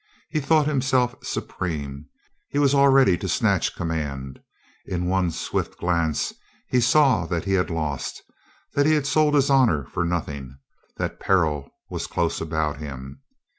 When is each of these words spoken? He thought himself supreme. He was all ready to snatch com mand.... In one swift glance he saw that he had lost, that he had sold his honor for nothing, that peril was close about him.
He 0.31 0.39
thought 0.39 0.65
himself 0.65 1.13
supreme. 1.23 2.07
He 2.49 2.57
was 2.57 2.73
all 2.73 2.89
ready 2.89 3.15
to 3.19 3.29
snatch 3.29 3.75
com 3.75 3.89
mand.... 3.89 4.41
In 4.87 5.05
one 5.05 5.29
swift 5.29 5.77
glance 5.77 6.33
he 6.67 6.81
saw 6.81 7.27
that 7.27 7.45
he 7.45 7.53
had 7.53 7.69
lost, 7.69 8.23
that 8.73 8.87
he 8.87 8.93
had 8.95 9.05
sold 9.05 9.35
his 9.35 9.51
honor 9.51 9.85
for 9.85 10.03
nothing, 10.03 10.57
that 10.97 11.19
peril 11.19 11.69
was 11.91 12.07
close 12.07 12.41
about 12.41 12.77
him. 12.77 13.21